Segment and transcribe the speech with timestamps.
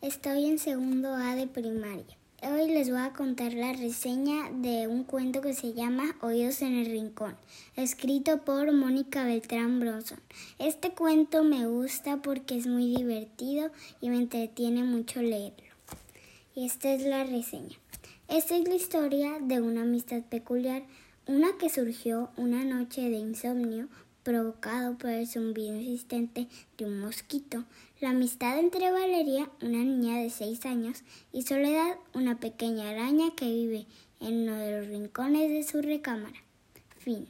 [0.00, 2.16] Estoy en segundo A de primaria.
[2.40, 6.76] Hoy les voy a contar la reseña de un cuento que se llama Oídos en
[6.76, 7.36] el Rincón,
[7.74, 10.20] escrito por Mónica Beltrán Bronson.
[10.60, 15.66] Este cuento me gusta porque es muy divertido y me entretiene mucho leerlo.
[16.54, 17.76] Y esta es la reseña.
[18.28, 20.84] Esta es la historia de una amistad peculiar,
[21.26, 23.88] una que surgió una noche de insomnio
[24.28, 27.64] provocado por el zumbido insistente de un mosquito,
[27.98, 33.46] la amistad entre Valeria, una niña de seis años, y Soledad, una pequeña araña que
[33.46, 33.86] vive
[34.20, 36.42] en uno de los rincones de su recámara.
[36.98, 37.26] Fin.